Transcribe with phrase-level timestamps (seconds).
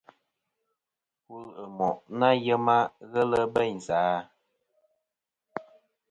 [1.27, 2.77] Wul ɨ moʼ ɨ nà yema,
[3.11, 4.05] ghelɨ bêynsì a.